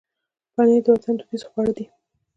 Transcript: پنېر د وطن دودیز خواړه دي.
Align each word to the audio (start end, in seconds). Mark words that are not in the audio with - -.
پنېر 0.53 0.81
د 0.85 0.87
وطن 0.93 1.13
دودیز 1.19 1.43
خواړه 1.49 1.71
دي. 1.77 1.85